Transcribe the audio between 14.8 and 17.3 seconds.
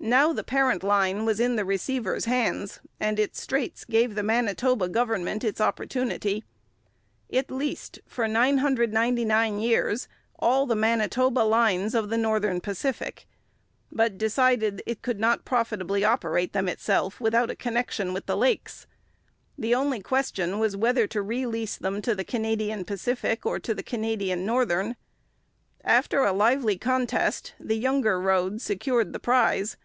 it could not profitably operate them itself